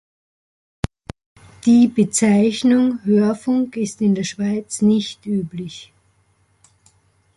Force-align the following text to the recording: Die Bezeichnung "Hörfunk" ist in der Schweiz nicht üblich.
Die 1.67 1.87
Bezeichnung 1.87 3.05
"Hörfunk" 3.05 3.77
ist 3.77 4.01
in 4.01 4.15
der 4.15 4.23
Schweiz 4.23 4.81
nicht 4.81 5.27
üblich. 5.27 5.93